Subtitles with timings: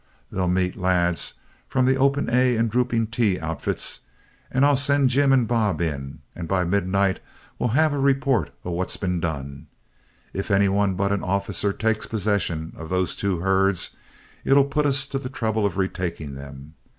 [0.31, 1.35] They'll meet lads
[1.67, 3.99] from the 'Open A' and 'Drooping T' outfits;
[4.51, 7.19] and I'll send Jim and Bob in, and by midnight
[7.59, 9.67] we'll have a report of what's been done.
[10.33, 13.95] If any one but an officer takes possession of those two herds,
[14.43, 16.73] it'll put us to the trouble of retaking them.